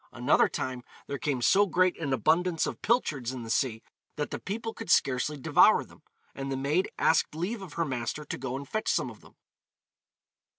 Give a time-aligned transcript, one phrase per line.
[0.11, 3.83] Another time there came so great an abundance of pilchards in the sea,
[4.15, 6.01] that the people could scarcely devour them,
[6.33, 9.35] and the maid asked leave of her master to go and fetch some of them.